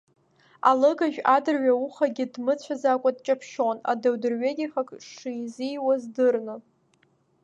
[0.69, 6.55] Алыгажә адырҩаухагьы дмыцәаӡакәа дҷаԥшьон, адау дырҩегьых ак шизиуаз дырны…